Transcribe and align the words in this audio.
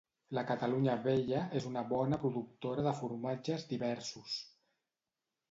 La 0.35 0.43
Catalunya 0.51 0.95
Vella 1.03 1.41
és 1.59 1.67
una 1.71 1.83
bona 1.91 2.19
productora 2.23 2.87
de 2.89 2.95
formatges 3.03 3.69
diversos 3.75 4.41